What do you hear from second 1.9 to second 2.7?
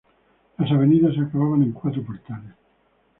portales.